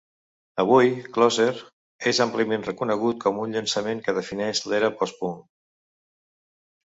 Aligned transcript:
Avui, 0.61 0.87
"Closer" 1.17 1.49
és 2.11 2.21
àmpliament 2.25 2.65
reconegut 2.69 3.19
com 3.25 3.37
un 3.45 3.53
llançament 3.57 4.01
que 4.09 4.17
defineix 4.21 4.63
l'era 4.73 4.91
post-punk. 5.03 5.47